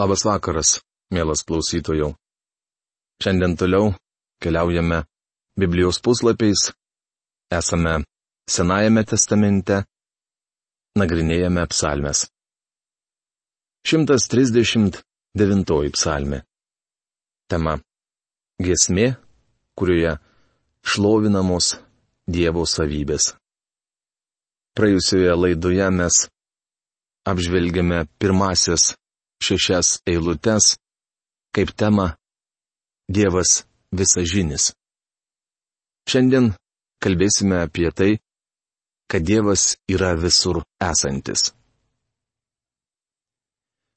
Labas 0.00 0.22
vakaras, 0.24 0.78
mielas 1.12 1.42
klausytojų. 1.44 2.14
Šiandien 3.20 3.52
toliau 3.60 3.90
keliaujame 4.40 5.02
Biblijos 5.60 5.98
puslapiais, 6.00 6.70
esame 7.52 7.98
Senajame 8.48 9.02
testamente, 9.04 9.82
nagrinėjame 10.96 11.66
psalmes. 11.74 12.22
139 13.90 15.92
psalmė. 15.98 16.38
Tema. 17.52 17.76
Gesmė, 18.60 19.18
kurioje 19.76 20.14
šlovinamos 20.80 21.74
Dievo 22.24 22.64
savybės. 22.64 23.34
Praėjusioje 24.78 25.36
laidoje 25.36 25.90
mes 25.92 26.22
apžvelgėme 27.28 28.06
pirmasias 28.16 28.94
šešias 29.42 30.00
eilutes 30.06 30.76
kaip 31.54 31.72
tema 31.76 32.16
Dievas 33.10 33.64
visažinis. 33.92 34.70
Šiandien 36.10 36.52
kalbėsime 37.02 37.62
apie 37.64 37.90
tai, 37.90 38.12
kad 39.10 39.26
Dievas 39.26 39.74
yra 39.90 40.12
visur 40.14 40.62
esantis. 40.78 41.50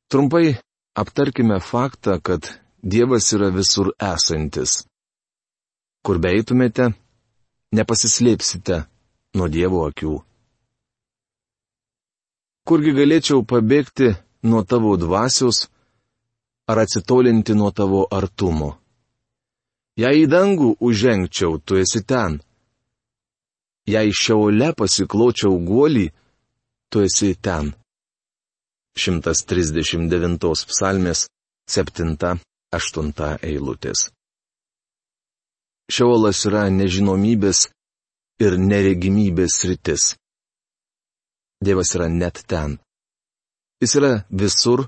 Trumpai 0.10 0.56
aptarkime 0.98 1.60
faktą, 1.62 2.18
kad 2.22 2.50
Dievas 2.82 3.30
yra 3.34 3.52
visur 3.54 3.94
esantis. 4.02 4.84
Kur 6.04 6.20
beitumėte, 6.20 6.90
nepasislėpsite 7.78 8.84
nuo 9.38 9.48
Dievo 9.48 9.86
akių. 9.90 10.18
Kurgi 12.68 12.94
galėčiau 12.96 13.44
pabėgti 13.48 14.14
nuo 14.44 14.64
tavo 14.64 14.96
dvasios 14.98 15.68
ar 16.70 16.78
atsitolinti 16.84 17.54
nuo 17.56 17.72
tavo 17.72 18.08
artumo? 18.12 18.72
Jei 20.00 20.24
į 20.24 20.30
dangų 20.30 20.70
užžengčiau, 20.82 21.60
tu 21.62 21.78
esi 21.78 22.02
ten. 22.02 22.40
Jei 23.86 24.10
šiaule 24.10 24.72
pasikločiau 24.80 25.60
guolį, 25.68 26.08
tu 26.90 27.04
esi 27.06 27.36
ten. 27.36 27.74
139 28.98 30.66
psalmės 30.70 31.28
7-8 31.70 33.38
eilutės. 33.42 34.10
Šiolas 35.94 36.42
yra 36.50 36.68
nežinomybės 36.74 37.68
ir 38.42 38.58
neregimybės 38.58 39.60
rytis. 39.70 40.14
Dievas 41.64 41.94
yra 41.98 42.08
net 42.10 42.44
ten. 42.48 42.80
Jis 43.84 43.98
yra 44.00 44.12
visur, 44.32 44.86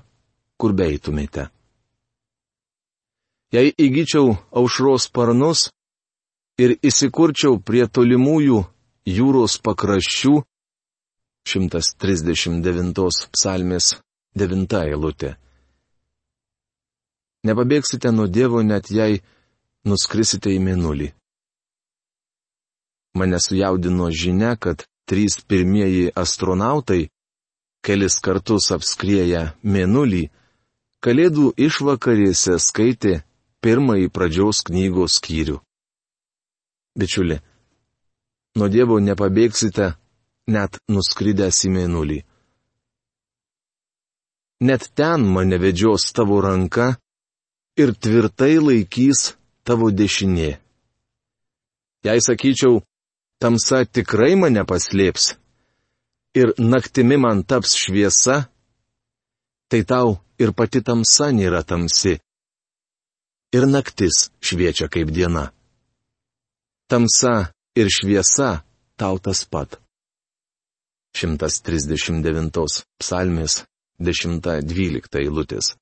kur 0.56 0.72
beitumėte. 0.72 1.50
Jei 3.52 3.74
įgyčiau 3.76 4.30
aušros 4.56 5.10
sparnus 5.10 5.66
ir 6.56 6.78
įsikurčiau 6.80 7.58
prie 7.60 7.84
tolimųjų 7.84 8.62
jūros 9.18 9.58
pakraščių, 9.66 10.32
139 11.52 13.28
psalmės 13.36 13.90
9 14.34 14.78
eilutė. 14.80 15.34
Nepabėgsite 17.44 18.10
nuo 18.16 18.26
Dievo 18.26 18.62
net 18.64 18.88
jei 18.90 19.20
nuskrisite 19.84 20.50
į 20.56 20.62
mėnulį. 20.70 21.10
Mane 23.20 23.38
sujaudino 23.44 24.08
žinia, 24.08 24.56
kad 24.56 24.88
trys 25.04 25.36
pirmieji 25.44 26.08
astronautai, 26.16 27.10
kelis 27.86 28.18
kartus 28.24 28.72
apskrieję 28.74 29.42
mėnulį, 29.62 30.24
kalėdų 31.04 31.52
išvakarėse 31.66 32.58
skaitė 32.62 33.20
pirmąjį 33.62 34.08
pradžios 34.16 34.64
knygos 34.66 35.20
skyrių. 35.20 35.60
Bičiuli, 36.98 37.38
nuo 38.58 38.68
Dievo 38.72 38.98
nepabėgsite, 39.04 39.92
net 40.50 40.80
nuskridęs 40.90 41.62
į 41.68 41.72
mėnulį. 41.76 42.20
Net 44.66 44.88
ten 44.98 45.26
mane 45.36 45.58
vedžios 45.60 46.08
tavo 46.16 46.40
ranka 46.40 46.94
ir 47.76 47.92
tvirtai 47.92 48.56
laikys 48.56 49.34
tavo 49.68 49.90
dešinė. 49.92 50.52
Jei 52.06 52.22
sakyčiau, 52.24 52.80
tamsa 53.42 53.84
tikrai 53.84 54.32
mane 54.40 54.64
paslėps 54.64 55.34
ir 56.40 56.52
naktimi 56.72 57.16
man 57.24 57.42
taps 57.48 57.72
šviesa, 57.82 58.36
tai 59.70 59.82
tau 59.90 60.08
ir 60.42 60.52
pati 60.58 60.80
tamsa 60.84 61.30
nėra 61.32 61.62
tamsi. 61.70 62.14
Ir 63.56 63.64
naktis 63.74 64.28
šviečia 64.46 64.88
kaip 64.92 65.08
diena. 65.16 65.46
Tamsa 66.90 67.34
ir 67.80 67.88
šviesa 67.96 68.50
tau 69.00 69.18
tas 69.24 69.40
pat. 69.52 69.80
139 71.16 72.84
psalmės 73.00 73.62
10-12 74.08 75.20
eilutės. 75.22 75.72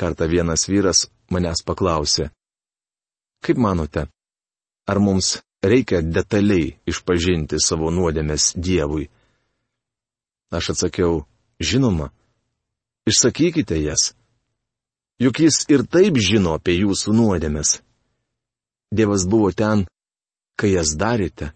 Kartą 0.00 0.30
vienas 0.32 0.64
vyras 0.72 1.04
manęs 1.28 1.60
paklausė. 1.68 2.30
Kaip 3.44 3.60
manote, 3.60 4.06
ar 4.88 4.98
mums 5.04 5.36
reikia 5.62 6.00
detaliai 6.02 6.76
išpažinti 6.88 7.60
savo 7.62 7.90
nuodėmės 7.94 8.52
Dievui? 8.56 9.10
Aš 10.50 10.72
atsakiau, 10.74 11.26
žinoma, 11.62 12.10
išsakykite 13.06 13.78
jas. 13.82 14.14
Juk 15.20 15.42
jis 15.44 15.66
ir 15.68 15.84
taip 15.84 16.16
žino 16.16 16.56
apie 16.56 16.78
jūsų 16.80 17.12
nuodėmės. 17.14 17.80
Dievas 18.90 19.26
buvo 19.28 19.52
ten, 19.52 19.84
kai 20.58 20.72
jas 20.72 20.96
darėte. 20.98 21.52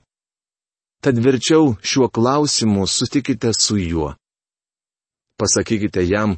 Tad 1.02 1.18
verčiau 1.20 1.74
šiuo 1.82 2.08
klausimu 2.08 2.86
sutikite 2.86 3.50
su 3.58 3.76
juo. 3.80 4.14
Pasakykite 5.40 6.04
jam, 6.06 6.36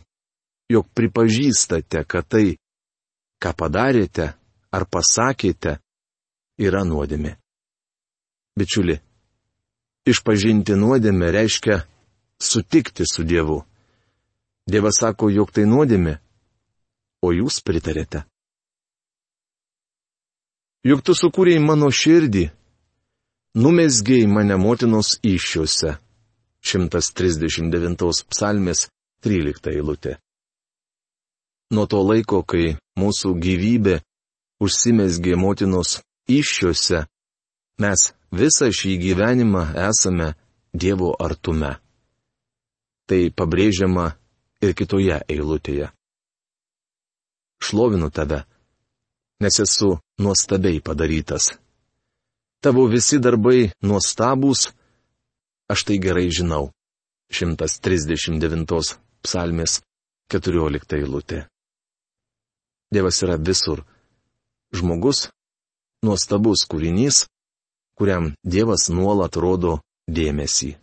jog 0.72 0.88
pripažįstate, 0.97 2.06
kad 2.09 2.27
tai, 2.27 2.56
ką 3.43 3.53
padarėte 3.53 4.33
ar 4.72 4.87
pasakėte, 4.88 5.77
yra 6.59 6.83
nuodėmė. 6.88 7.37
Bičiuli, 8.56 8.96
išpažinti 10.08 10.76
nuodėmę 10.80 11.28
reiškia 11.34 11.82
sutikti 12.40 13.04
su 13.04 13.24
Dievu. 13.24 13.60
Dievas 14.66 14.98
sako, 15.02 15.28
jog 15.30 15.52
tai 15.54 15.66
nuodėmė, 15.68 16.16
o 17.22 17.32
jūs 17.36 17.60
pritarėte. 17.62 18.24
Juk 20.86 21.02
tu 21.02 21.14
sukūrėjai 21.18 21.62
mano 21.62 21.90
širdį 21.90 22.46
numesgiai 23.58 24.26
mane 24.30 24.56
motinos 24.56 25.16
iššiuose. 25.22 25.96
139 26.66 28.24
psalmės 28.30 28.88
13 29.22 29.70
eilutė. 29.70 30.16
Nuo 31.70 31.86
to 31.86 32.00
laiko, 32.02 32.42
kai 32.42 32.74
mūsų 32.98 33.34
gyvybė 33.42 34.00
užsimesgė 34.62 35.36
motinos 35.38 36.00
iššiuose, 36.26 37.04
mes 37.82 38.10
visą 38.32 38.70
šį 38.72 38.97
gyvenimą 39.03 39.62
esame 39.88 40.34
Dievo 40.76 41.14
artume. 41.19 41.76
Tai 43.06 43.20
pabrėžiama 43.38 44.10
ir 44.60 44.75
kitoje 44.76 45.20
eilutėje. 45.28 45.92
Šlovinu 47.62 48.10
tave, 48.10 48.42
nes 49.41 49.60
esu 49.62 49.94
nuostabiai 50.20 50.82
padarytas 50.84 51.54
Tavo 52.66 52.86
visi 52.91 53.19
darbai 53.22 53.69
nuostabūs, 53.86 54.70
aš 55.70 55.84
tai 55.86 55.98
gerai 56.03 56.26
žinau. 56.34 56.72
139 57.31 58.97
psalmės 59.22 59.81
14 60.34 60.97
eilutė. 60.98 61.44
Dievas 62.91 63.18
yra 63.22 63.36
visur. 63.39 63.84
Žmogus- 64.74 65.28
nuostabus 66.06 66.65
kūrinys, 66.71 67.27
kuriam 67.98 68.33
Dievas 68.45 68.89
nuolat 68.93 69.37
rodo 69.37 69.81
dėmesį. 70.09 70.77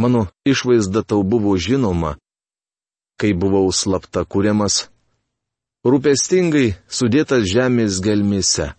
Mano 0.00 0.26
išvaizda 0.48 1.02
tau 1.04 1.22
buvo 1.22 1.52
žinoma, 1.60 2.16
kai 3.20 3.34
buvau 3.36 3.68
slapta 3.74 4.24
kuriamas, 4.24 4.86
rūpestingai 5.84 6.72
sudėtas 6.88 7.44
žemės 7.52 8.00
gelmise 8.02 8.72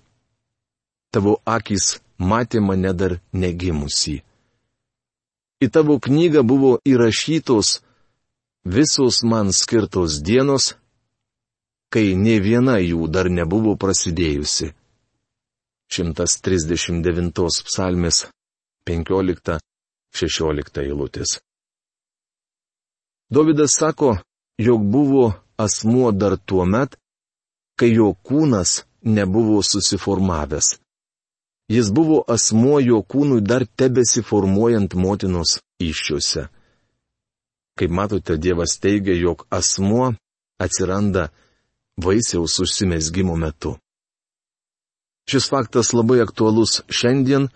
tavo 1.14 1.38
akis 1.46 2.00
matė 2.18 2.60
mane 2.68 2.92
dar 3.00 3.20
negimusi. 3.44 4.22
Į 5.64 5.68
tavo 5.76 6.00
knygą 6.06 6.42
buvo 6.44 6.72
įrašytos 6.90 7.78
visos 8.76 9.22
man 9.24 9.54
skirtos 9.54 10.20
dienos, 10.26 10.74
kai 11.94 12.16
ne 12.18 12.40
viena 12.42 12.80
jų 12.82 13.08
dar 13.16 13.30
nebuvo 13.30 13.76
prasidėjusi. 13.84 14.74
139 15.94 17.64
psalmės 17.68 18.26
15-16 18.90 20.82
eilutės. 20.84 21.40
Davidas 23.34 23.78
sako, 23.80 24.18
jog 24.58 24.82
buvo 24.96 25.34
asmuo 25.58 26.12
dar 26.12 26.38
tuo 26.38 26.66
met, 26.66 26.98
kai 27.80 27.94
jo 27.94 28.14
kūnas 28.28 28.84
nebuvo 29.04 29.62
susiformavęs. 29.64 30.78
Jis 31.72 31.92
buvo 31.96 32.24
asmuo 32.28 32.80
jo 32.80 33.00
kūnui 33.02 33.42
dar 33.42 33.66
tebesiformuojant 33.66 34.94
motinos 34.94 35.60
iššiuose. 35.80 36.48
Kaip 37.80 37.92
matote, 37.92 38.38
Dievas 38.38 38.78
teigia, 38.80 39.16
jog 39.18 39.48
asmuo 39.50 40.14
atsiranda 40.60 41.30
vaisiaus 41.98 42.60
užsimesgymo 42.60 43.36
metu. 43.36 43.78
Šis 45.30 45.48
faktas 45.50 45.94
labai 45.96 46.20
aktualus 46.24 46.82
šiandien, 46.92 47.48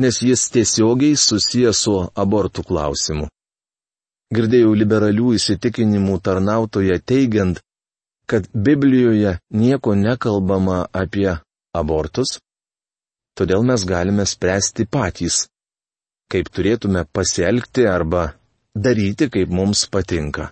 nes 0.00 0.22
jis 0.22 0.48
tiesiogiai 0.54 1.16
susijęs 1.20 1.82
su 1.86 1.96
abortų 2.24 2.64
klausimu. 2.70 3.28
Girdėjau 4.34 4.72
liberalių 4.74 5.34
įsitikinimų 5.38 6.16
tarnautoje 6.26 6.96
teigiant, 7.06 7.60
kad 8.26 8.48
Biblijoje 8.66 9.36
nieko 9.52 9.94
nekalbama 9.94 10.86
apie 10.92 11.28
abortus, 11.76 12.38
todėl 13.36 13.62
mes 13.68 13.84
galime 13.84 14.24
spręsti 14.26 14.86
patys, 14.96 15.44
kaip 16.32 16.48
turėtume 16.48 17.04
pasielgti 17.12 17.84
arba 17.86 18.24
daryti, 18.74 19.28
kaip 19.30 19.52
mums 19.52 19.84
patinka. 19.92 20.48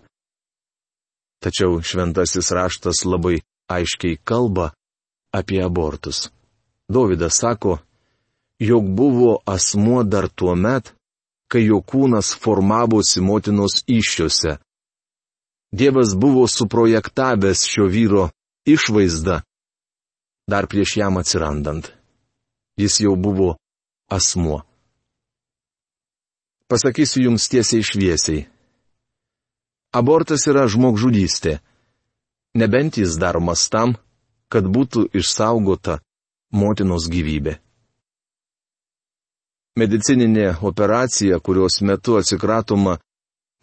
Tačiau 1.42 1.80
šventasis 1.82 2.52
raštas 2.54 3.02
labai 3.08 3.40
aiškiai 3.72 4.20
kalba 4.22 4.70
apie 5.34 5.58
abortus. 5.64 6.28
Dovydas 6.88 7.38
sako, 7.38 7.78
jog 8.58 8.84
buvo 8.88 9.38
asmuo 9.46 10.02
dar 10.02 10.28
tuo 10.28 10.54
met, 10.54 10.94
kai 11.50 11.66
jo 11.66 11.80
kūnas 11.80 12.34
formavosi 12.42 13.20
motinos 13.20 13.84
iššiose. 13.86 14.58
Dievas 15.72 16.16
buvo 16.16 16.46
suprojektavęs 16.48 17.64
šio 17.64 17.86
vyro 17.88 18.28
išvaizdą 18.66 19.40
dar 20.46 20.66
prieš 20.66 20.96
jam 20.96 21.16
atsirandant. 21.16 21.92
Jis 22.76 23.00
jau 23.00 23.16
buvo 23.16 23.56
asmuo. 24.08 24.62
Pasakysiu 26.68 27.22
jums 27.26 27.48
tiesiai 27.52 27.84
šviesiai. 27.84 28.46
Abortas 29.92 30.46
yra 30.48 30.64
žmogžudystė. 30.72 31.60
Nebent 32.56 32.96
jis 33.00 33.16
daromas 33.20 33.68
tam, 33.72 33.96
kad 34.52 34.64
būtų 34.64 35.06
išsaugota 35.16 36.00
motinos 36.52 37.08
gyvybė. 37.10 37.56
Medicininė 39.80 40.48
operacija, 40.68 41.38
kurios 41.40 41.80
metu 41.80 42.18
atsikratoma 42.20 42.98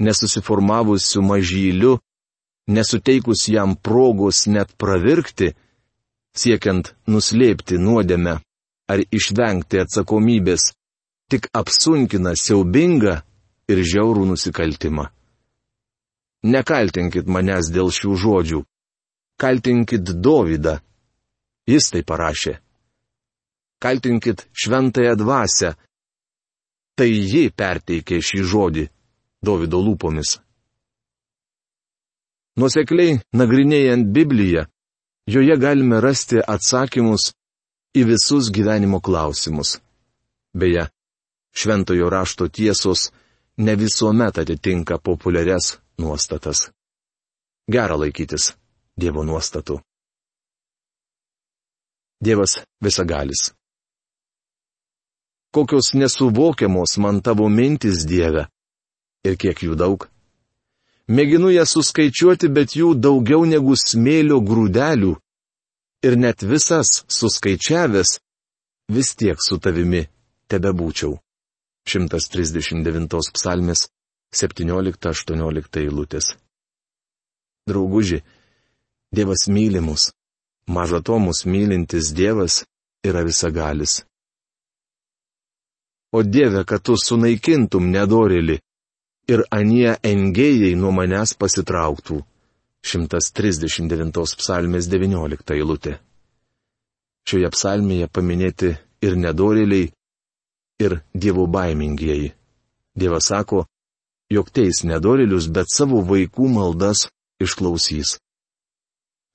nesusiformavusiu 0.01 1.21
mažyliu, 1.21 2.00
nesuteikus 2.68 3.45
jam 3.53 3.75
progos 3.75 4.47
net 4.47 4.74
pravirkti, 4.81 5.53
siekiant 6.33 6.94
nuslėpti 7.07 7.77
nuodėmę 7.77 8.39
ar 8.89 9.03
išvengti 9.13 9.83
atsakomybės, 9.83 10.71
tik 11.30 11.45
apsunkina 11.53 12.33
siaubingą 12.33 13.19
ir 13.69 13.83
žiaurų 13.86 14.25
nusikaltimą. 14.31 15.06
Nekaltinkit 16.50 17.27
manęs 17.27 17.69
dėl 17.75 17.91
šių 17.94 18.15
žodžių. 18.24 18.63
Kaltinkit 19.39 20.09
Dovydą. 20.24 20.80
Jis 21.69 21.91
tai 21.94 22.01
parašė. 22.01 22.57
Kaltinkit 23.79 24.47
šventąją 24.53 25.15
dvasę, 25.15 25.73
Tai 26.99 27.07
ji 27.07 27.47
perteikė 27.55 28.17
šį 28.19 28.41
žodį 28.51 28.81
Davido 29.47 29.79
lūpomis. 29.79 30.33
Nusekliai 32.59 33.13
nagrinėjant 33.39 34.09
Bibliją, 34.17 34.65
joje 35.31 35.55
galime 35.61 36.01
rasti 36.03 36.41
atsakymus 36.43 37.29
į 37.95 38.03
visus 38.09 38.49
gyvenimo 38.51 38.99
klausimus. 38.99 39.77
Beje, 40.51 40.89
šventojo 41.55 42.09
rašto 42.11 42.49
tiesos 42.51 43.05
ne 43.63 43.77
visuomet 43.79 44.41
atitinka 44.43 44.97
populiarias 44.99 45.77
nuostatas. 46.03 46.65
Gera 47.71 47.95
laikytis 47.95 48.57
Dievo 48.99 49.23
nuostatų. 49.23 49.79
Dievas 52.19 52.57
visagalis 52.83 53.53
kokios 55.51 55.94
nesuvokiamos 55.94 56.98
man 56.98 57.22
tavo 57.22 57.50
mintis 57.50 58.06
Dieve. 58.07 58.48
Ir 59.25 59.36
kiek 59.36 59.63
jų 59.66 59.75
daug. 59.75 60.07
Mėginu 61.10 61.50
jas 61.51 61.74
suskaičiuoti, 61.74 62.48
bet 62.54 62.75
jų 62.78 62.94
daugiau 62.96 63.46
negu 63.50 63.75
smėlio 63.75 64.40
grūdelių. 64.46 65.16
Ir 66.06 66.16
net 66.16 66.46
visas 66.46 67.04
suskaičiavęs, 67.12 68.19
vis 68.94 69.16
tiek 69.19 69.42
su 69.42 69.57
tavimi 69.60 70.06
tebe 70.48 70.72
būčiau. 70.72 71.18
139 71.90 73.34
psalmės 73.34 73.88
17-18 74.36 75.81
eilutės. 75.81 76.36
Drauguži, 77.68 78.22
Dievas 79.10 79.48
mylimus, 79.50 80.12
maža 80.69 81.01
to 81.01 81.18
mus 81.18 81.42
mylintis 81.46 82.13
Dievas 82.13 82.63
yra 83.01 83.24
visagalis. 83.25 84.04
O 86.11 86.23
Dieve, 86.23 86.63
kad 86.65 86.81
tu 86.81 86.95
sunaikintum 86.97 87.91
nedorėlį 87.94 88.57
ir 89.29 89.44
anie 89.53 89.94
engėjai 90.01 90.73
nuo 90.75 90.91
manęs 90.95 91.35
pasitrauktų. 91.38 92.23
139 92.81 94.38
psalmės 94.39 94.88
19 94.89 95.53
eilutė. 95.57 95.97
Šioje 97.27 97.50
psalmėje 97.53 98.07
paminėti 98.07 98.71
ir 99.06 99.17
nedorėliai, 99.19 99.91
ir 100.79 101.01
dievų 101.13 101.45
baimingieji. 101.51 102.31
Dievas 102.95 103.29
sako, 103.29 103.65
jog 104.31 104.50
teis 104.55 104.81
nedorėlius, 104.88 105.50
bet 105.51 105.69
savo 105.69 106.01
vaikų 106.07 106.47
maldas 106.55 107.05
išklausys. 107.44 108.17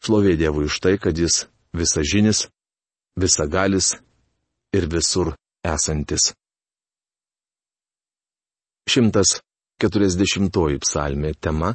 Šlovė 0.05 0.35
Dievui 0.41 0.67
už 0.69 0.81
tai, 0.85 0.97
kad 1.00 1.17
jis 1.17 1.44
visažinis, 1.77 2.49
visagalis 3.17 3.94
ir 4.77 4.88
visur 4.91 5.32
esantis. 5.65 6.32
140 8.89 10.79
psalmė 10.85 11.35
tema. 11.41 11.75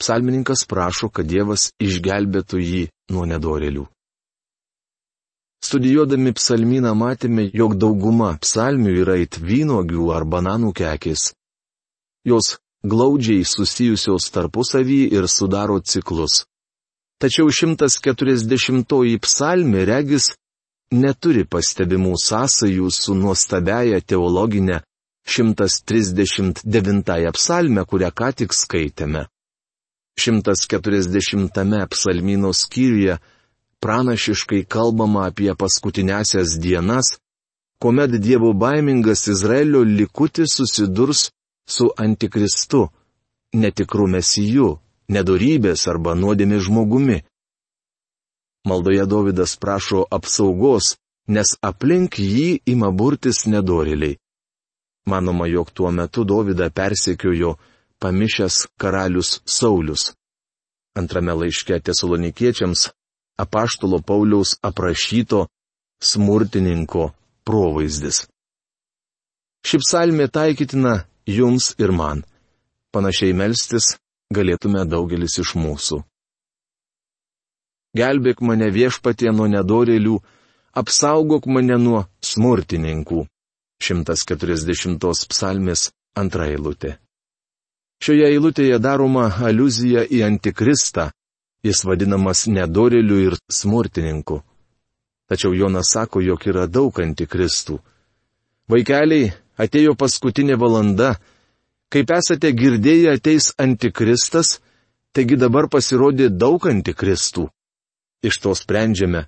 Psalmininkas 0.00 0.64
prašo, 0.66 1.08
kad 1.08 1.26
Dievas 1.28 1.70
išgelbėtų 1.78 2.58
jį 2.58 2.82
nuo 3.12 3.26
nedorelių. 3.28 3.86
Studijuodami 5.62 6.32
psalmyną 6.34 6.94
matėme, 6.98 7.44
jog 7.54 7.76
dauguma 7.78 8.32
psalmių 8.42 8.96
yra 9.04 9.16
it 9.22 9.38
vynogių 9.38 10.08
ar 10.10 10.24
bananų 10.26 10.72
kekės. 10.74 11.30
Jos 12.26 12.56
glaudžiai 12.82 13.44
susijusios 13.46 14.26
tarpusavį 14.34 15.02
ir 15.14 15.28
sudaro 15.30 15.78
ciklus. 15.80 16.44
Tačiau 17.22 17.46
140 17.46 19.20
psalmė 19.22 19.84
regis 19.86 20.32
neturi 20.90 21.44
pastebimų 21.46 22.16
sąsajų 22.18 22.90
su 22.90 23.14
nuostabiaja 23.14 24.00
teologinė 24.02 24.82
139 25.26 27.32
psalme, 27.32 27.84
kurią 27.84 28.10
ką 28.10 28.32
tik 28.38 28.54
skaitėme. 28.54 29.26
140 30.18 31.86
psalmino 31.88 32.52
skyriuje 32.52 33.18
pranašiškai 33.82 34.64
kalbama 34.68 35.26
apie 35.30 35.54
paskutinėsias 35.58 36.58
dienas, 36.62 37.16
kuomet 37.82 38.14
Dievo 38.22 38.52
baimingas 38.52 39.26
Izraelio 39.28 39.82
likutis 39.82 40.54
susidurs 40.58 41.30
su 41.66 41.90
antikristu, 41.96 42.88
netikru 43.52 44.06
mesiju, 44.06 44.76
nedorybės 45.08 45.86
arba 45.90 46.14
nuodėmė 46.14 46.60
žmogumi. 46.66 47.22
Maldoje 48.68 49.06
Davidas 49.10 49.56
prašo 49.58 50.04
apsaugos, 50.16 50.96
nes 51.26 51.56
aplink 51.62 52.18
jį 52.22 52.62
ima 52.66 52.90
burtis 52.90 53.46
nedoriliai. 53.46 54.18
Manoma, 55.06 55.46
jog 55.46 55.70
tuo 55.74 55.90
metu 55.90 56.24
Dovydą 56.24 56.70
persekiojo 56.70 57.56
pamišęs 57.98 58.56
karalius 58.80 59.40
Saulis. 59.46 60.12
Antrame 60.94 61.32
laiške 61.32 61.80
tesalonikiečiams 61.80 62.90
apaštalo 63.42 63.98
Pauliaus 64.08 64.56
aprašyto 64.62 65.46
smurtininko 66.02 67.10
provaizdis. 67.46 68.26
Ši 69.66 69.78
psalmė 69.82 70.26
taikytina 70.28 70.94
jums 71.26 71.72
ir 71.78 71.92
man. 71.94 72.22
Panašiai 72.92 73.32
melstis 73.32 73.96
galėtume 74.34 74.82
daugelis 74.86 75.38
iš 75.42 75.54
mūsų. 75.56 76.02
Gelbėk 77.96 78.40
mane 78.40 78.70
viešpatie 78.72 79.30
nuo 79.36 79.46
nedorėlių, 79.52 80.16
apsaugok 80.80 81.46
mane 81.46 81.76
nuo 81.78 82.04
smurtininkų. 82.24 83.26
140 83.82 85.26
psalmės 85.32 85.90
antra 86.14 86.46
eilutė. 86.52 86.96
Šioje 88.02 88.28
eilutėje 88.34 88.78
daroma 88.82 89.28
aluzija 89.46 90.02
į 90.06 90.22
antikristą, 90.26 91.10
jis 91.62 91.84
vadinamas 91.86 92.46
nedoreliu 92.50 93.20
ir 93.28 93.36
smurtininku. 93.50 94.40
Tačiau 95.30 95.54
Jonas 95.54 95.92
sako, 95.94 96.20
jog 96.20 96.42
yra 96.50 96.66
daug 96.66 96.98
antikristų. 96.98 97.78
Vaikeliai, 98.70 99.30
atėjo 99.58 99.94
paskutinė 99.98 100.58
valanda, 100.58 101.14
kaip 101.92 102.10
esate 102.10 102.50
girdėję 102.56 103.14
ateis 103.16 103.52
antikristas, 103.58 104.58
taigi 105.14 105.38
dabar 105.38 105.68
pasirodė 105.70 106.28
daug 106.30 106.66
antikristų. 106.66 107.46
Iš 108.22 108.38
to 108.42 108.54
sprendžiame, 108.58 109.26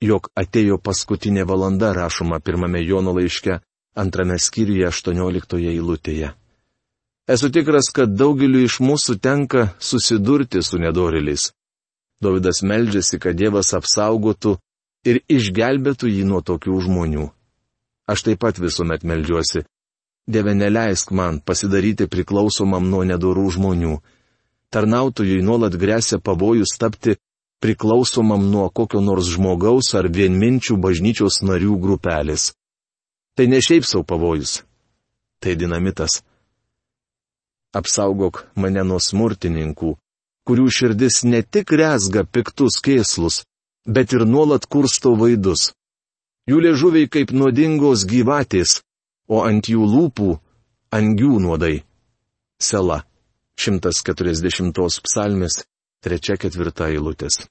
jog 0.00 0.28
atėjo 0.36 0.80
paskutinė 0.80 1.44
valanda 1.48 1.92
rašoma 1.96 2.40
pirmame 2.40 2.82
Jono 2.84 3.14
laiške, 3.16 3.60
antrame 3.94 4.38
skyriuje 4.38 4.88
18 4.90 5.60
eilutėje. 5.72 6.32
Esu 7.28 7.48
tikras, 7.50 7.88
kad 7.94 8.12
daugeliu 8.12 8.66
iš 8.66 8.80
mūsų 8.84 9.16
tenka 9.22 9.68
susidurti 9.80 10.60
su 10.62 10.78
nedoriliais. 10.78 11.52
Davidas 12.20 12.60
meldžiasi, 12.62 13.18
kad 13.18 13.36
Dievas 13.36 13.72
apsaugotų 13.76 14.58
ir 15.08 15.22
išgelbėtų 15.28 16.10
jį 16.10 16.24
nuo 16.28 16.42
tokių 16.44 16.80
žmonių. 16.84 17.30
Aš 18.06 18.26
taip 18.26 18.42
pat 18.44 18.60
visuomet 18.60 19.06
meldžiuosi. 19.08 19.64
Dieve 20.28 20.54
neleisk 20.56 21.12
man 21.12 21.40
pasidaryti 21.40 22.08
priklausomam 22.08 22.84
nuo 22.90 23.04
nedorų 23.08 23.44
žmonių. 23.56 23.94
Tarnautojui 24.72 25.40
nuolat 25.44 25.76
grėsia 25.80 26.18
pavojus 26.20 26.76
tapti 26.80 27.16
priklausomam 27.64 28.44
nuo 28.50 28.68
kokio 28.68 29.00
nors 29.00 29.28
žmogaus 29.32 29.94
ar 29.96 30.08
vienminčių 30.12 30.76
bažnyčios 30.80 31.40
narių 31.40 31.78
grupelės. 31.80 32.52
Tai 33.34 33.46
ne 33.50 33.58
šiaip 33.60 33.84
savo 33.86 34.04
pavojus. 34.06 34.62
Tai 35.42 35.56
dinamitas 35.58 36.22
apsaugok 37.74 38.44
mane 38.60 38.84
nuo 38.86 39.00
smurtininkų, 39.02 39.94
kurių 40.46 40.66
širdis 40.76 41.22
ne 41.26 41.42
tik 41.42 41.72
rezga 41.74 42.24
piktus 42.24 42.78
kėslus, 42.84 43.42
bet 43.86 44.14
ir 44.14 44.24
nuolat 44.28 44.68
kursto 44.70 45.14
vaidus. 45.18 45.72
Jų 46.48 46.60
liežuviai 46.66 47.08
kaip 47.08 47.32
nuodingos 47.32 48.04
gyvatės, 48.08 48.82
o 49.28 49.42
ant 49.42 49.68
jų 49.68 49.84
lūpų- 49.94 50.30
angių 50.98 51.34
nuodai. 51.40 51.84
Sela. 52.60 53.04
140 53.56 55.00
psalmės, 55.04 55.62
3-4 56.02 56.90
eilutės. 56.90 57.46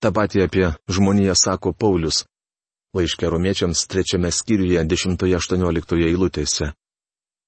Ta 0.00 0.10
pati 0.10 0.42
apie 0.42 0.74
žmoniją 0.90 1.34
sako 1.38 1.72
Paulius. 1.72 2.24
Laiškė 2.96 3.30
romiečiams 3.30 3.86
trečiame 3.86 4.32
skyriuje 4.34 4.82
10-18 4.82 6.06
eilutėse 6.10 6.72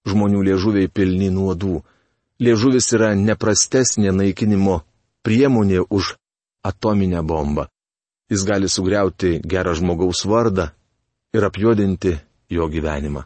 žmonių 0.09 0.43
liežuviai 0.49 0.91
pilni 0.91 1.31
nuodų. 1.31 1.81
Liežuvis 2.43 2.89
yra 2.97 3.13
neprastesnė 3.15 4.13
naikinimo 4.15 4.81
priemonė 5.23 5.85
už 5.91 6.15
atominę 6.67 7.23
bombą. 7.23 7.69
Jis 8.31 8.47
gali 8.49 8.69
sugriauti 8.71 9.39
gerą 9.45 9.75
žmogaus 9.79 10.25
vardą 10.27 10.71
ir 11.37 11.45
apjuodinti 11.47 12.17
jo 12.51 12.67
gyvenimą. 12.73 13.23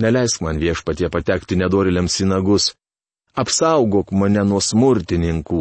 Neleisk 0.00 0.40
man 0.40 0.58
viešpatie 0.58 1.10
patekti 1.12 1.58
nedoriliams 1.60 2.16
į 2.24 2.30
nagus. 2.30 2.70
Apsaugok 3.36 4.10
mane 4.16 4.42
nuo 4.48 4.58
smurtininkų, 4.64 5.60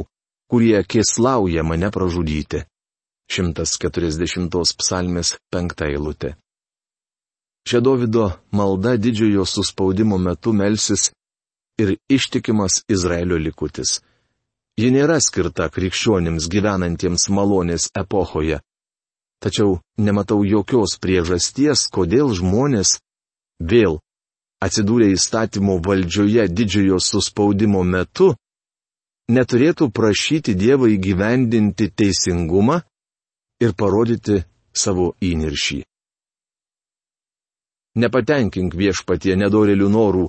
kurie 0.49 0.79
kėslauja 0.89 1.65
mane 1.67 1.91
pražudyti. 1.93 2.63
140 3.29 4.77
psalmės 4.81 5.36
5 5.53 5.83
eilutė. 5.86 6.33
Čia 7.69 7.81
Davido 7.86 8.31
malda 8.51 8.95
didžiojo 8.98 9.45
suspaudimo 9.45 10.17
metu 10.17 10.53
melsis 10.53 11.12
ir 11.77 11.98
ištikimas 12.09 12.81
Izraelio 12.89 13.38
likutis. 13.38 14.00
Ji 14.79 14.89
nėra 14.95 15.19
skirta 15.21 15.69
krikščionims 15.69 16.50
gyvenantiems 16.50 17.27
malonės 17.29 17.91
epochoje. 18.01 18.62
Tačiau 19.43 19.77
nematau 20.01 20.41
jokios 20.43 20.98
priežasties, 20.98 21.86
kodėl 21.93 22.33
žmonės 22.33 22.98
vėl 23.62 24.00
atsidūrę 24.63 25.13
įstatymo 25.13 25.77
valdžioje 25.86 26.48
didžiojo 26.50 26.98
suspaudimo 27.00 27.83
metu, 27.83 28.33
neturėtų 29.29 29.91
prašyti 29.93 30.57
Dievą 30.57 30.89
įgyvendinti 30.98 31.91
teisingumą 31.93 32.81
ir 33.60 33.75
parodyti 33.75 34.44
savo 34.74 35.13
įniršį. 35.22 35.84
Nepatenkink 38.00 38.75
viešpatie 38.80 39.36
nedorelių 39.36 39.89
norų, 39.92 40.25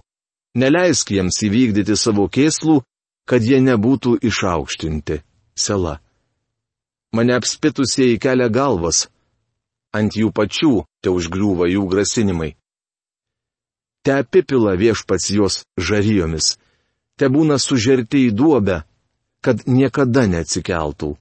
neleisk 0.58 1.12
jiems 1.14 1.38
įvykdyti 1.46 1.96
savo 1.96 2.26
kėslų, 2.26 2.80
kad 3.28 3.44
jie 3.46 3.60
nebūtų 3.62 4.16
išaukštinti. 4.26 5.20
Sela. 5.54 6.00
Mane 7.14 7.34
apspitusieji 7.36 8.18
kelia 8.22 8.48
galvas. 8.48 9.08
Ant 9.94 10.14
jų 10.14 10.30
pačių 10.34 10.72
te 11.02 11.10
užgriūva 11.10 11.66
jų 11.70 11.86
grasinimai. 11.90 12.54
Te 14.02 14.14
apipila 14.22 14.76
viešpats 14.78 15.30
juos 15.34 15.56
žarijomis. 15.76 16.56
Te 17.18 17.28
būna 17.28 17.58
sužerti 17.60 18.24
į 18.28 18.34
duobę, 18.34 18.82
kad 19.44 19.66
niekada 19.66 20.24
neatsikeltų. 20.30 21.16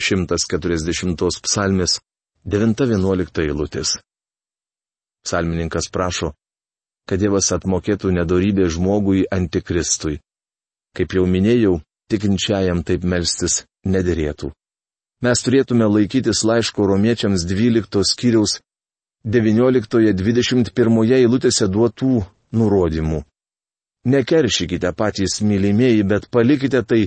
140 0.00 1.40
psalmės 1.46 2.00
9-11 2.46 3.42
eilutės. 3.42 3.96
Psalmininkas 5.24 5.88
prašo, 5.92 6.34
kad 7.08 7.20
Dievas 7.22 7.48
atmokėtų 7.56 8.12
nedorybę 8.14 8.68
žmogui 8.70 9.24
antikristui. 9.32 10.20
Kaip 10.96 11.16
jau 11.16 11.24
minėjau, 11.26 11.80
tikinčiajam 12.12 12.84
taip 12.86 13.04
melstis 13.04 13.64
nederėtų. 13.84 14.52
Mes 15.24 15.42
turėtume 15.42 15.88
laikytis 15.88 16.44
laiško 16.44 16.86
romiečiams 16.86 17.46
12 17.48 18.04
skyriaus 18.04 18.58
19-21 19.24 21.14
eilutėse 21.18 21.66
duotų 21.72 22.20
nurodymų. 22.52 23.22
Nekeršykite 24.06 24.92
patys 24.94 25.40
mylimieji, 25.42 26.04
bet 26.04 26.28
palikite 26.30 26.82
tai 26.86 27.06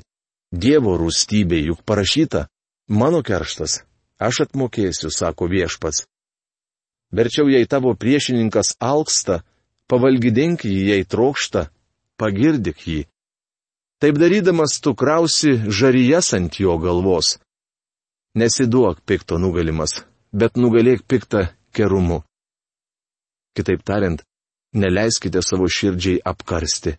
Dievo 0.51 0.97
rūstybė, 0.97 1.59
juk 1.69 1.83
parašyta, 1.85 2.47
mano 2.89 3.21
kerštas, 3.23 3.83
aš 4.19 4.41
atmokėsiu, 4.47 5.13
sako 5.13 5.47
viešpats. 5.47 6.05
Verčiau 7.13 7.49
jei 7.49 7.65
tavo 7.65 7.95
priešininkas 7.97 8.75
alksta, 8.77 9.41
pavalgydink 9.89 10.65
jį, 10.65 10.81
jei 10.93 11.05
trokšta, 11.05 11.69
pagirdik 12.19 12.85
jį. 12.85 13.01
Taip 13.99 14.19
darydamas 14.21 14.77
tu 14.83 14.93
krausi 14.95 15.57
žarijas 15.67 16.33
ant 16.37 16.59
jo 16.61 16.77
galvos. 16.79 17.37
Nesiduok 18.37 19.01
pikto 19.03 19.39
nugalimas, 19.41 20.03
bet 20.31 20.55
nugalėk 20.55 21.03
piktą 21.09 21.49
kerumu. 21.73 22.21
Kitaip 23.57 23.81
tariant, 23.83 24.21
neleiskite 24.73 25.41
savo 25.41 25.67
širdžiai 25.67 26.21
apkarsti. 26.31 26.95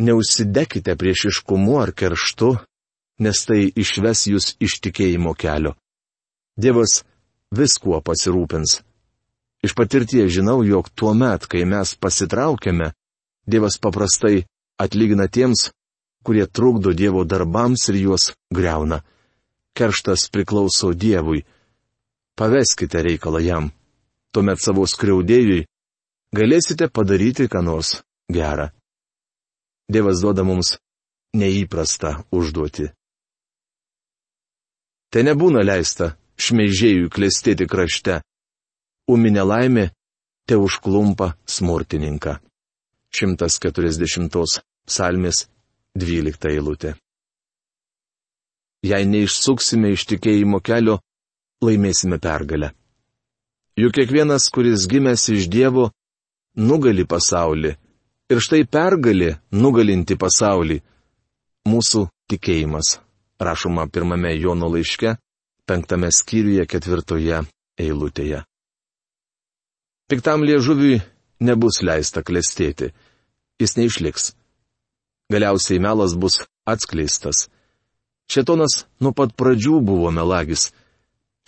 Neusidekite 0.00 0.96
priešiškumu 0.96 1.78
ar 1.80 1.94
kerštu, 1.94 2.56
nes 3.20 3.44
tai 3.46 3.68
išves 3.76 4.26
jūs 4.32 4.54
iš 4.64 4.80
tikėjimo 4.84 5.34
kelio. 5.36 5.74
Dievas 6.56 7.02
viskuo 7.52 8.00
pasirūpins. 8.04 8.80
Iš 9.60 9.74
patirties 9.76 10.32
žinau, 10.32 10.62
jog 10.64 10.88
tuo 10.96 11.12
met, 11.14 11.44
kai 11.46 11.66
mes 11.68 11.94
pasitraukiame, 12.00 12.92
Dievas 13.50 13.78
paprastai 13.82 14.44
atlygina 14.78 15.26
tiems, 15.28 15.70
kurie 16.24 16.46
trukdo 16.46 16.92
Dievo 16.92 17.24
darbams 17.24 17.88
ir 17.90 17.96
juos 18.04 18.30
greuna. 18.54 19.00
Kerštas 19.76 20.28
priklauso 20.30 20.92
Dievui. 20.92 21.44
Paveskite 22.36 23.02
reikalą 23.02 23.40
jam. 23.44 23.70
Tuomet 24.32 24.62
savo 24.62 24.86
skriaudėjui 24.86 25.64
galėsite 26.36 26.88
padaryti 26.88 27.48
ką 27.50 27.64
nors 27.64 27.96
gerą. 28.30 28.70
Dievas 29.90 30.22
duoda 30.22 30.44
mums 30.46 30.76
neįprastą 31.34 32.20
užduotį. 32.30 32.90
Tai 35.10 35.24
nebūna 35.26 35.64
leista 35.66 36.12
šmeižėjų 36.38 37.08
klestėti 37.10 37.66
krašte. 37.66 38.20
Uminė 39.10 39.42
laimė 39.42 39.88
te 40.46 40.54
užklumpa 40.54 41.32
smurtininką. 41.50 42.36
140 43.10 44.60
psalmės 44.86 45.48
12 45.98 46.52
eilutė. 46.52 46.94
Jei 48.86 49.04
neišsuksime 49.10 49.90
iš 49.96 50.06
tikėjimo 50.14 50.62
kelio, 50.62 51.00
laimėsime 51.60 52.20
pergalę. 52.22 52.70
Juk 53.76 53.98
kiekvienas, 53.98 54.46
kuris 54.54 54.86
gimęs 54.88 55.26
iš 55.34 55.50
Dievo, 55.50 55.90
nugali 56.54 57.04
pasaulį. 57.04 57.74
Ir 58.30 58.38
štai 58.38 58.62
pergalė 58.62 59.40
nugalinti 59.50 60.14
pasaulį- 60.14 60.78
mūsų 61.70 62.06
tikėjimas. 62.30 63.00
Rašoma 63.40 63.86
pirmame 63.88 64.34
Jono 64.36 64.68
laiške, 64.68 65.14
penktame 65.64 66.10
skyriuje 66.12 66.66
ketvirtoje 66.68 67.40
eilutėje. 67.80 68.42
Piktam 70.10 70.44
liežuviui 70.44 71.00
nebus 71.40 71.80
leista 71.82 72.22
klestėti. 72.22 72.92
jis 73.60 73.76
neišliks. 73.76 74.32
Galiausiai 75.32 75.78
melas 75.78 76.14
bus 76.16 76.40
atskleistas. 76.64 77.48
Šetonas 78.30 78.86
nuo 79.00 79.12
pat 79.12 79.34
pradžių 79.36 79.80
buvo 79.84 80.10
melagis. 80.10 80.72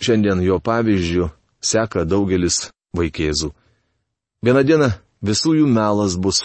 Šiandien 0.03 0.41
jo 0.45 0.59
pavyzdžių 0.59 1.29
seka 1.63 2.05
daugelis 2.05 2.69
vaikėzų. 2.97 3.49
Vieną 4.45 4.63
dieną 4.67 4.89
visų 5.25 5.55
jų 5.59 5.67
melas 5.67 6.17
bus 6.19 6.43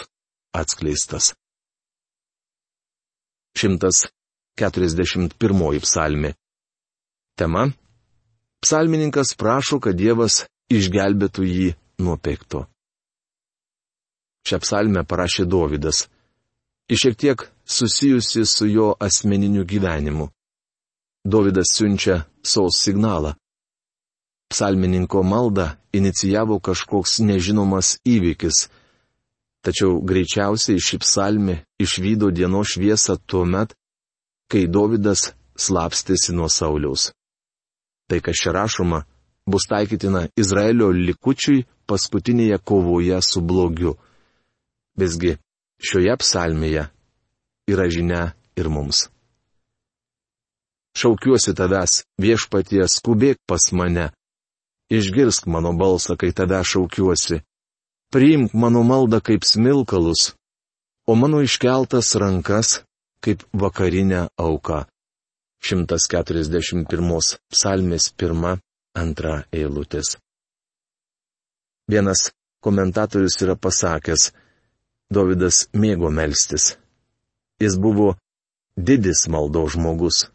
atskleistas. 0.55 1.35
141 4.59 5.79
psalmi. 5.79 6.33
Tema. 7.35 7.71
Psalmininkas 8.61 9.35
prašo, 9.37 9.79
kad 9.79 9.95
Dievas 9.95 10.43
išgelbėtų 10.67 11.45
jį 11.47 11.69
nuo 12.03 12.17
pekto. 12.19 12.65
Šią 14.43 14.59
psalmę 14.59 15.05
parašė 15.07 15.45
Dovydas. 15.47 16.09
Iš 16.91 16.99
šiek 16.99 17.15
tiek 17.15 17.47
susijusi 17.65 18.43
su 18.45 18.67
jo 18.67 18.89
asmeniniu 18.99 19.63
gyvenimu. 19.63 20.27
Dovydas 21.23 21.71
siunčia 21.75 22.25
saus 22.43 22.83
signalą. 22.83 23.35
Psalmininko 24.51 25.23
maldą 25.23 25.69
inicijavo 25.93 26.59
kažkoks 26.59 27.19
nežinomas 27.23 27.95
įvykis. 28.03 28.67
Tačiau 29.63 30.01
greičiausiai 30.03 30.79
ši 30.79 30.97
psalmi 30.99 31.59
išvydo 31.79 32.31
dienos 32.31 32.73
šviesą 32.73 33.15
tuo 33.27 33.45
met, 33.45 33.78
kai 34.49 34.65
Dovydas 34.67 35.31
slapstėsi 35.59 36.33
nuo 36.33 36.49
Sauliaus. 36.49 37.11
Tai, 38.09 38.19
kas 38.25 38.41
čia 38.41 38.53
rašoma, 38.55 39.03
bus 39.49 39.67
taikytina 39.69 40.25
Izraelio 40.39 40.89
likučiui 40.93 41.65
paskutinėje 41.89 42.57
kovoje 42.65 43.19
su 43.25 43.41
blogiu. 43.45 43.95
Visgi, 44.99 45.37
šioje 45.77 46.15
psalmėje 46.21 46.87
yra 47.69 47.85
žinia 47.93 48.23
ir 48.57 48.69
mums. 48.73 49.07
Šaukiuosi 50.97 51.53
tavęs, 51.55 52.01
viešpatie, 52.19 52.81
skubėk 52.89 53.37
pas 53.47 53.69
mane. 53.71 54.09
Išgirsk 54.89 55.45
mano 55.45 55.71
balsą, 55.77 56.17
kai 56.17 56.33
tave 56.33 56.63
šaukiuosi. 56.65 57.43
Priimk 58.09 58.55
mano 58.57 58.81
maldą 58.81 59.21
kaip 59.21 59.45
smilkalus, 59.45 60.33
o 61.05 61.13
mano 61.13 61.43
iškeltas 61.45 62.15
rankas 62.17 62.79
kaip 63.23 63.43
vakarinę 63.53 64.27
auką. 64.37 64.83
141 65.59 66.85
psalmės 67.51 68.13
1-2 68.15 69.33
eilutės. 69.51 70.15
Vienas 71.91 72.29
komentatorius 72.63 73.35
yra 73.43 73.55
pasakęs, 73.59 74.31
Davidas 75.09 75.65
mėgo 75.73 76.11
melstis. 76.13 76.75
Jis 77.59 77.75
buvo 77.81 78.11
didis 78.77 79.25
maldo 79.27 79.63
žmogus. 79.73 80.27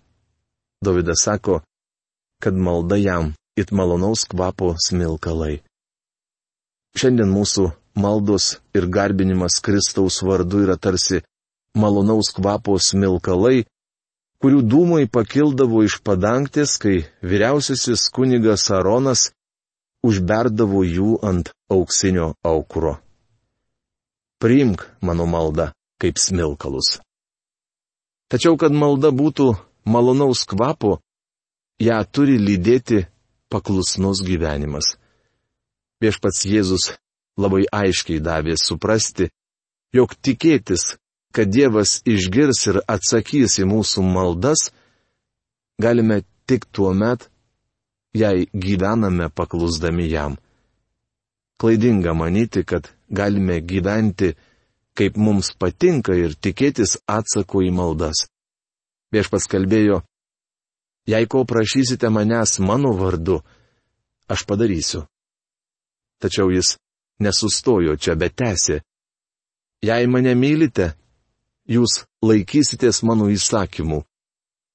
Davidas 0.85 1.23
sako, 1.25 1.61
kad 2.43 2.59
malda 2.59 2.99
jam 2.99 3.33
it 3.57 3.71
malonaus 3.71 4.27
kvapo 4.27 4.75
smilkalai. 4.87 5.63
Šiandien 6.99 7.31
mūsų 7.31 7.69
maldos 7.95 8.59
ir 8.75 8.89
garbinimas 8.91 9.61
Kristaus 9.63 10.19
vardu 10.27 10.65
yra 10.67 10.77
tarsi 10.77 11.23
malonaus 11.79 12.33
kvapo 12.35 12.77
smilkalai, 12.79 13.65
kurių 14.43 14.61
dūmai 14.71 15.05
pakildavo 15.11 15.83
iš 15.87 16.01
padangtės, 16.05 16.77
kai 16.83 17.05
vyriausiasis 17.25 18.09
kunigas 18.15 18.69
Aronas 18.75 19.31
užberdavo 20.05 20.85
jų 20.85 21.19
ant 21.25 21.51
auksinio 21.73 22.35
aukuro. 22.45 22.99
Priimk 24.43 24.85
mano 25.01 25.27
maldą 25.27 25.71
kaip 26.03 26.21
smilkalus. 26.21 26.99
Tačiau, 28.29 28.59
kad 28.61 28.75
malda 28.75 29.09
būtų 29.15 29.55
malonaus 29.89 30.45
kvapo, 30.49 30.99
ją 31.81 32.01
turi 32.13 32.37
lydėti 32.41 33.05
paklusnus 33.53 34.21
gyvenimas. 34.27 34.95
Viešpats 36.03 36.45
Jėzus 36.49 36.91
labai 37.41 37.65
aiškiai 37.73 38.21
davė 38.21 38.59
suprasti, 38.61 39.31
jog 39.95 40.15
tikėtis, 40.21 40.97
kad 41.35 41.51
Dievas 41.51 41.99
išgirs 42.07 42.61
ir 42.71 42.81
atsakys 42.87 43.59
į 43.59 43.67
mūsų 43.67 44.05
maldas, 44.07 44.69
galime 45.83 46.23
tik 46.47 46.69
tuo 46.71 46.93
met, 46.95 47.27
jei 48.15 48.47
gyvename 48.55 49.31
paklusdami 49.35 50.07
jam. 50.13 50.39
Klaidinga 51.59 52.15
manyti, 52.15 52.63
kad 52.63 52.87
galime 53.11 53.59
gyventi, 53.61 54.35
kaip 54.95 55.19
mums 55.19 55.51
patinka 55.59 56.15
ir 56.15 56.39
tikėtis 56.39 56.99
atsako 57.11 57.65
į 57.67 57.75
maldas. 57.75 58.29
Viešpats 59.11 59.51
kalbėjo, 59.51 60.03
jei 61.11 61.27
ko 61.27 61.43
prašysite 61.47 62.11
manęs 62.15 62.61
mano 62.63 62.95
vardu, 62.95 63.41
aš 64.31 64.47
padarysiu. 64.47 65.05
Tačiau 66.23 66.51
jis 66.55 66.77
nesustojo 67.23 67.99
čia, 67.99 68.15
bet 68.15 68.39
tęsė. 68.39 68.81
Jei 69.85 70.07
mane 70.07 70.33
mylite, 70.39 70.95
jūs 71.71 72.05
laikysitės 72.25 73.03
mano 73.07 73.29
įsakymų. 73.33 74.03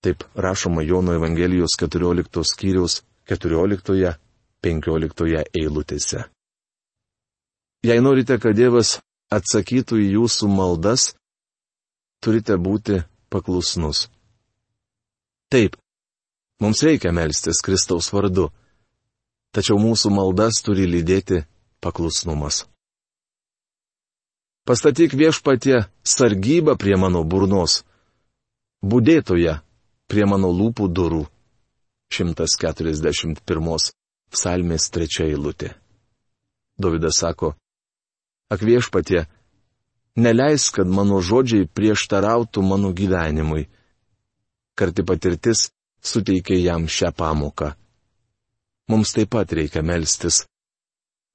Taip 0.04 0.24
rašoma 0.36 0.82
Jono 0.88 1.14
Evangelijos 1.18 1.76
14 1.80 2.44
skyriaus 2.48 3.02
14-15 3.30 5.44
eilutėse. 5.60 6.24
Jei 7.84 8.00
norite, 8.04 8.40
kad 8.40 8.56
Dievas 8.56 9.00
atsakytų 9.32 9.96
į 10.04 10.12
jūsų 10.18 10.48
maldas, 10.52 11.14
turite 12.24 12.58
būti 12.60 13.04
paklusnus. 13.32 14.10
Taip, 15.50 15.76
mums 16.62 16.84
reikia 16.84 17.12
melstis 17.16 17.62
Kristaus 17.66 18.14
vardu, 18.14 18.50
tačiau 19.56 19.78
mūsų 19.80 20.10
maldas 20.14 20.62
turi 20.66 20.86
lydėti 20.90 21.44
paklusnumas. 21.82 22.66
Pastatyk 24.70 25.16
viešpatie 25.18 25.90
sargybą 26.06 26.76
prie 26.78 26.94
mano 26.94 27.24
burnos. 27.26 27.80
Budėtoje 28.86 29.56
prie 30.06 30.28
mano 30.30 30.52
lūpų 30.54 30.90
durų. 30.94 31.24
141 32.14 33.42
psalmės 34.30 34.86
trečia 34.94 35.26
eilutė. 35.26 35.74
Davidas 36.78 37.18
sako, 37.18 37.56
ak 38.54 38.62
viešpatie, 38.62 39.26
neleis, 40.14 40.70
kad 40.70 40.86
mano 40.86 41.18
žodžiai 41.18 41.66
prieštarautų 41.66 42.62
mano 42.62 42.94
gyvenimui. 42.94 43.66
Karti 44.78 45.02
patirtis 45.02 45.72
suteikė 46.06 46.62
jam 46.62 46.86
šią 46.86 47.10
pamoką. 47.18 47.74
Mums 48.86 49.18
taip 49.18 49.34
pat 49.34 49.50
reikia 49.50 49.82
melstis. 49.82 50.44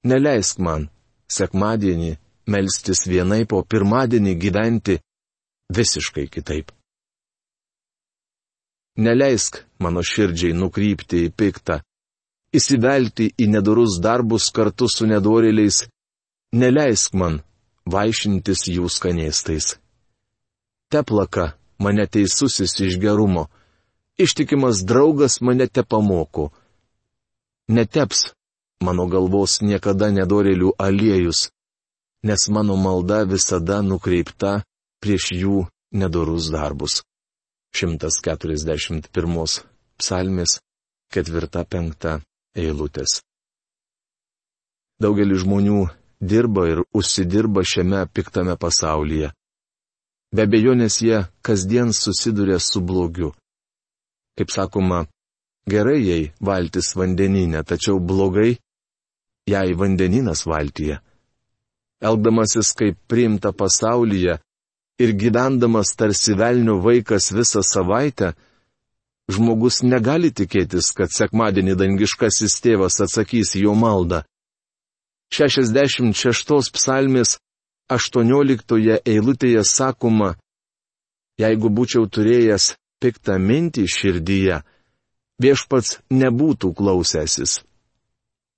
Neleisk 0.07 0.63
man, 0.63 0.87
sekmadienį, 1.27 2.15
melstis 2.47 3.05
vienai 3.09 3.45
po 3.49 3.61
pirmadienį 3.63 4.33
gyventi 4.41 4.99
visiškai 5.75 6.27
kitaip. 6.29 6.71
Neleisk 8.97 9.59
mano 9.83 10.03
širdžiai 10.05 10.55
nukrypti 10.55 11.25
į 11.27 11.31
piktą, 11.35 11.81
įsivelti 12.55 13.31
į 13.35 13.49
nedorus 13.51 13.99
darbus 13.99 14.47
kartu 14.55 14.87
su 14.87 15.07
nedorėliais, 15.09 15.81
neleisk 16.55 17.17
man 17.19 17.41
vaišintis 17.91 18.69
jų 18.71 18.87
skanėstais. 18.89 19.75
Teplaka 20.91 21.51
mane 21.83 22.05
teisusis 22.07 22.77
iš 22.87 22.95
gerumo, 23.03 23.49
ištikimas 24.17 24.85
draugas 24.87 25.41
mane 25.41 25.67
te 25.67 25.83
pamoko. 25.83 26.51
Neteps 27.67 28.29
mano 28.85 29.09
galvos 29.11 29.59
niekada 29.61 30.11
nedorėlių 30.13 30.75
aliejus, 30.79 31.49
nes 32.25 32.47
mano 32.49 32.75
malda 32.75 33.19
visada 33.33 33.77
nukreipta 33.85 34.51
prieš 35.01 35.25
jų 35.41 35.57
nedorus 36.01 36.49
darbus. 36.55 37.03
141 37.77 39.61
psalmis 39.99 40.57
4-5 41.13 42.15
eilutės. 42.57 43.19
Daugelis 44.97 45.43
žmonių 45.43 45.85
dirba 46.31 46.65
ir 46.71 46.83
užsidirba 46.97 47.61
šiame 47.61 48.01
piktame 48.09 48.57
pasaulyje. 48.57 49.29
Be 50.33 50.49
abejonės 50.49 51.01
jie 51.05 51.25
kasdien 51.45 51.93
susiduria 51.93 52.57
su 52.59 52.81
blogiu. 52.81 53.35
Kaip 54.35 54.49
sakoma, 54.49 55.05
gerai 55.69 55.99
jei 56.01 56.31
valtis 56.41 56.95
vandeninė, 56.97 57.61
tačiau 57.69 57.99
blogai, 57.99 58.55
jei 59.45 59.77
vandeninas 59.77 60.47
valtyje 60.49 61.04
elgdamasis 62.07 62.73
kaip 62.77 62.97
priimta 63.09 63.51
pasaulyje 63.51 64.37
ir 65.03 65.13
gyvendamas 65.21 65.95
tarsi 65.99 66.35
velnių 66.39 66.77
vaikas 66.83 67.31
visą 67.35 67.63
savaitę, 67.65 68.33
žmogus 69.31 69.81
negali 69.83 70.31
tikėtis, 70.31 70.91
kad 70.95 71.11
sekmadienį 71.11 71.75
dangiškasis 71.81 72.61
tėvas 72.63 73.01
atsakys 73.03 73.55
jo 73.59 73.73
maldą. 73.75 74.23
66 75.33 76.71
psalmis 76.75 77.37
18 77.89 79.01
eilutėje 79.05 79.63
sakoma, 79.67 80.35
jeigu 81.41 81.69
būčiau 81.69 82.07
turėjęs 82.07 82.75
piktą 83.01 83.35
mintį 83.41 83.85
širdyje, 83.91 84.61
viešpats 85.41 85.99
nebūtų 86.09 86.71
klausęsis. 86.77 87.59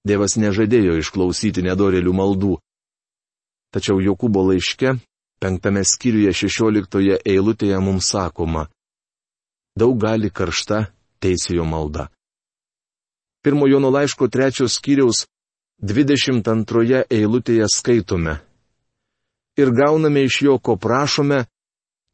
Dievas 0.08 0.38
nežadėjo 0.40 1.00
išklausyti 1.02 1.66
nedorelių 1.66 2.14
maldų. 2.16 2.54
Tačiau 3.74 4.00
Jokūbo 4.00 4.46
laiške, 4.48 4.96
penktame 5.44 5.84
skyriuje 5.84 6.34
šešioliktoje 6.34 7.20
eilutėje 7.28 7.80
mums 7.84 8.10
sakoma, 8.14 8.68
daug 9.78 9.98
gali 10.02 10.32
karšta 10.32 10.88
teisėjo 11.22 11.66
malda. 11.68 12.08
Pirmo 13.44 13.68
Jono 13.68 13.92
laiško 13.94 14.28
trečios 14.32 14.80
skyriaus 14.80 15.26
22 15.84 17.04
eilutėje 17.10 17.68
skaitome. 17.70 18.40
Ir 19.58 19.72
gauname 19.74 20.24
iš 20.26 20.42
jo, 20.42 20.58
ko 20.60 20.76
prašome, 20.78 21.46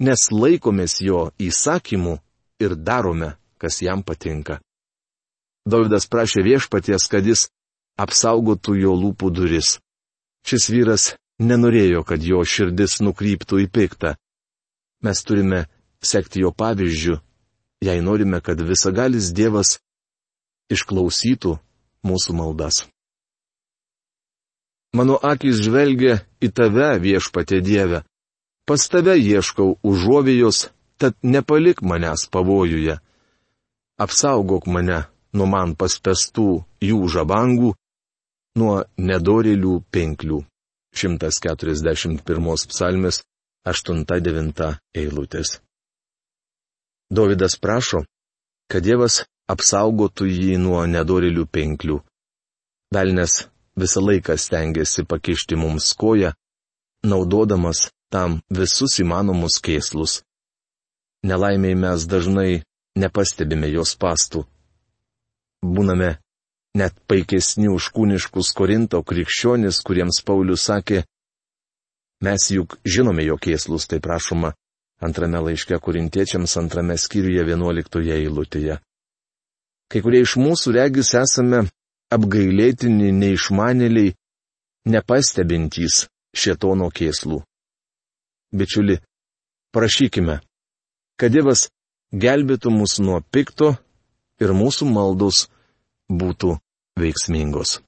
nes 0.04 0.28
laikomės 0.32 1.00
jo 1.02 1.30
įsakymų 1.40 2.18
ir 2.64 2.76
darome, 2.76 3.34
kas 3.58 3.82
jam 3.82 4.04
patinka. 4.04 4.60
Davidas 5.64 6.08
prašė 6.12 6.44
viešpaties, 6.44 7.08
kad 7.08 7.24
jis 7.24 7.48
apsaugotų 8.00 8.76
jo 8.82 8.96
lūpų 9.00 9.32
duris. 9.32 9.78
Šis 10.44 10.68
vyras 10.72 11.14
nenorėjo, 11.50 12.04
kad 12.08 12.24
jo 12.24 12.42
širdis 12.48 13.00
nukryptų 13.04 13.64
į 13.66 13.68
piktą. 13.74 14.16
Mes 15.04 15.24
turime 15.28 15.66
sekti 16.04 16.44
jo 16.44 16.52
pavyzdžių, 16.56 17.20
jei 17.84 18.02
norime, 18.02 18.40
kad 18.42 18.62
visagalis 18.62 19.32
Dievas 19.36 19.78
išklausytų 20.72 21.58
mūsų 22.08 22.36
maldas. 22.40 22.84
Mano 24.94 25.18
akis 25.18 25.58
žvelgia 25.66 26.20
į 26.44 26.52
tave, 26.54 26.92
viešpatė 27.02 27.64
Dieve. 27.66 28.04
Pas 28.70 28.84
tave 28.88 29.18
ieškau 29.18 29.80
užuovėjos, 29.84 30.70
tad 31.02 31.18
nepalik 31.24 31.82
manęs 31.82 32.28
pavojuje. 32.32 33.00
Apsaugok 34.00 34.70
mane 34.70 35.04
nuo 35.34 35.48
man 35.50 35.74
paspestų 35.76 36.48
jų 36.86 37.00
žabangų, 37.10 37.74
nuo 38.62 38.76
nedorėlių 38.98 39.80
penklių. 39.92 40.44
141 40.94 42.68
psalmės 42.70 43.22
8-9 43.66 44.74
eilutės. 44.96 45.60
Davidas 47.14 47.58
prašo, 47.62 48.04
kad 48.70 48.84
Dievas 48.86 49.24
apsaugotų 49.50 50.28
jį 50.30 50.58
nuo 50.62 50.84
nedorėlių 50.90 51.46
penklių. 51.52 52.00
Velnes 52.94 53.48
visą 53.80 54.02
laiką 54.04 54.38
stengiasi 54.38 55.06
pakišti 55.10 55.58
mums 55.60 55.92
koją, 55.98 56.34
naudodamas 57.04 57.90
tam 58.14 58.42
visus 58.50 59.00
įmanomus 59.02 59.60
kėslus. 59.66 60.22
Nelaimiai 61.24 61.76
mes 61.76 62.06
dažnai 62.06 62.64
nepastebime 63.00 63.70
jos 63.72 63.96
pastų. 63.98 64.44
Būname 65.64 66.18
net 66.78 66.96
paikesni 67.08 67.70
už 67.70 67.92
kūniškus 67.96 68.54
Korinto 68.58 69.04
krikščionis, 69.06 69.82
kuriems 69.86 70.22
Paulius 70.26 70.66
sakė, 70.70 71.04
mes 72.26 72.50
juk 72.56 72.78
žinome 72.86 73.26
jo 73.28 73.38
kėslus, 73.38 73.88
tai 73.90 74.02
prašoma 74.02 74.54
antrame 75.04 75.42
laiške 75.44 75.78
korintiečiams 75.84 76.58
antrame 76.58 76.98
skyriuje 76.98 77.46
vienuoliktoje 77.52 78.18
eilutėje. 78.24 78.80
Kai 79.92 80.02
kurie 80.02 80.24
iš 80.24 80.38
mūsų 80.42 80.74
regis 80.80 81.14
esame 81.20 81.66
apgailėtini 82.14 83.12
neišmanėliai, 83.14 84.16
nepastebintys 84.90 86.06
šietono 86.34 86.90
kėslų 86.90 87.44
bičiuli, 88.54 89.00
prašykime, 89.74 90.40
kad 91.18 91.34
Dievas 91.34 91.68
gelbėtų 92.14 92.72
mus 92.74 93.00
nuo 93.02 93.20
pikto 93.34 93.74
ir 94.42 94.54
mūsų 94.54 94.88
maldos 94.90 95.48
būtų 96.10 96.58
veiksmingos. 97.00 97.82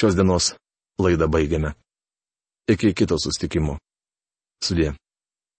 Šios 0.00 0.14
dienos 0.16 0.54
laidą 0.98 1.28
baigiame. 1.28 1.74
Iki 2.68 2.94
kito 2.98 3.18
sustikimo. 3.18 3.78
Sudė. 4.64 4.92